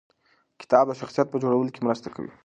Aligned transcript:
کتاب 0.61 0.85
د 0.89 0.93
شخصیت 1.01 1.27
په 1.31 1.37
جوړولو 1.43 1.73
کې 1.73 1.85
مرسته 1.87 2.07
کوي. 2.15 2.31